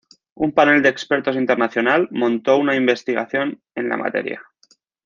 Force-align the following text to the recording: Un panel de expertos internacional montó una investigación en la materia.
Un 0.45 0.53
panel 0.59 0.81
de 0.81 0.89
expertos 0.89 1.35
internacional 1.35 2.07
montó 2.09 2.57
una 2.57 2.73
investigación 2.75 3.61
en 3.75 3.87
la 3.87 3.97
materia. 3.97 4.41